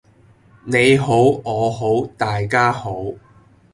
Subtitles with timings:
[0.65, 3.13] 你好我好大家好